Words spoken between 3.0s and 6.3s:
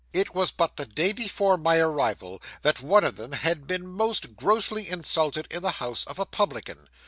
of them had been most grossly insulted in the house of a